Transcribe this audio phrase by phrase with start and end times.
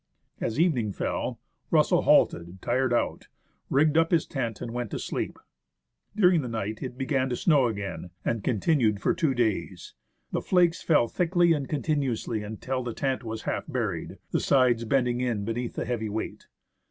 [0.39, 1.39] As evening fell,
[1.69, 3.27] Russell halted, tired out,
[3.69, 5.37] rigged up his tent and went to sleep.
[6.15, 9.93] During the night, it began to snow again, and continued for two days.
[10.31, 15.21] The flakes fell thickly and continuously until the tent was half buried, the sides bending
[15.21, 16.47] in beneath the heavy weight.